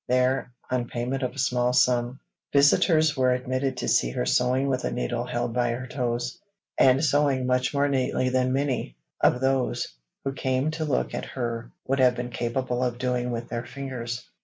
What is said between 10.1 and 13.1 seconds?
who came to look at her would have been capable of